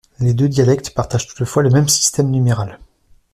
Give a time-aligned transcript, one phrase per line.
[0.19, 2.79] Les deux dialectes partagent toutefois le même système numéral.